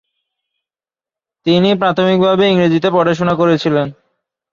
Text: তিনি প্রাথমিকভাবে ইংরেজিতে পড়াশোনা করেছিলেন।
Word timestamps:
তিনি 1.45 1.69
প্রাথমিকভাবে 1.75 2.43
ইংরেজিতে 2.47 2.89
পড়াশোনা 2.91 3.33
করেছিলেন। 3.35 3.87